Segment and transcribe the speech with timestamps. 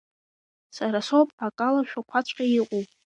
[0.75, 2.83] Сара соуп акалашәақәацәҟьа иҟоу.